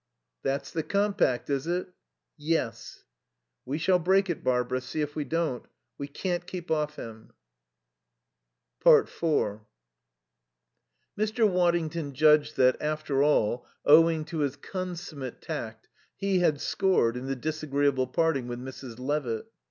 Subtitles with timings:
[0.41, 1.87] "That's the compact, is it?"
[2.35, 3.03] "Yes."
[3.67, 5.67] "We shall break it, Barbara; see if we don't.
[5.99, 7.33] We can't keep off him."
[8.79, 9.05] 4
[11.15, 11.47] Mr.
[11.47, 17.35] Waddington judged that, after all, owing to his consummate tact, he had scored in the
[17.35, 18.97] disagreeable parting with Mrs.
[18.97, 19.45] Levitt.